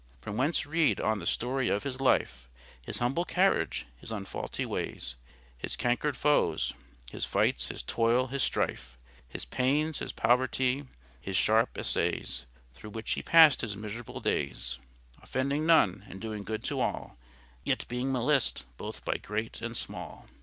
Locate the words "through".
12.73-12.89